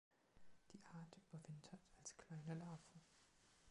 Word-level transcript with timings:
Die 0.73 0.83
Art 0.83 1.13
überwintert 1.15 1.79
als 1.95 2.17
kleine 2.17 2.55
Larve. 2.55 3.01